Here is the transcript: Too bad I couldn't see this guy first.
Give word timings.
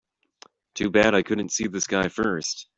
Too 0.73 0.89
bad 0.89 1.13
I 1.13 1.21
couldn't 1.21 1.51
see 1.51 1.67
this 1.67 1.85
guy 1.85 2.07
first. 2.09 2.65